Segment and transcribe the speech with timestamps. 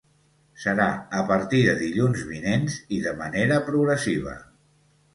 [0.63, 4.39] Serà a partir de dilluns vinents i de manera progressiva.